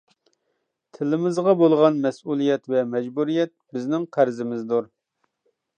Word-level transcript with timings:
تىلىمىزغا 0.97 1.53
بولغان 1.59 1.99
مەسئۇلىيەت 2.07 2.65
ۋە 2.75 2.83
مەجبۇرىيەت 2.95 3.55
بىزنىڭ 3.77 4.13
قەرزىمىزدۇر. 4.17 4.91